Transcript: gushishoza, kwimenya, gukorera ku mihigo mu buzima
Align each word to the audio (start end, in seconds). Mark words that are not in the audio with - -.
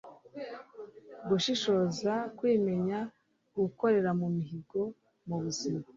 gushishoza, 1.27 2.13
kwimenya, 2.37 2.99
gukorera 3.57 4.09
ku 4.19 4.27
mihigo 4.35 4.81
mu 5.27 5.35
buzima 5.43 5.83